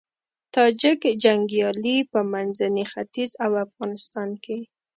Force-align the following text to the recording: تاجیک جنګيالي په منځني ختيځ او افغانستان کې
تاجیک 0.55 1.01
جنګيالي 1.23 1.97
په 2.11 2.19
منځني 2.31 2.85
ختيځ 2.91 3.31
او 3.45 3.51
افغانستان 3.65 4.29
کې 4.43 4.57